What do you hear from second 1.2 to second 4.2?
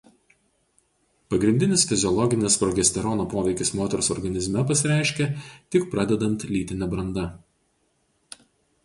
Pagrindinis fiziologinis progesterono poveikis moters